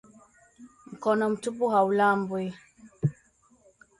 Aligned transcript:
Mkono 0.91 1.29
mtupu 1.29 1.67
haulambwi 1.69 2.53